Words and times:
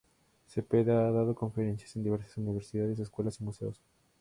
Zepeda 0.49 0.99
ha 1.09 1.11
dado 1.11 1.35
conferencias 1.35 1.95
en 1.95 2.01
diversas 2.03 2.35
universidades, 2.35 2.97
escuelas 2.97 3.39
y 3.39 3.43
museos. 3.43 3.79